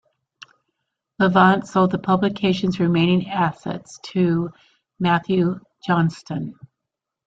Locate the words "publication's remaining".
1.99-3.29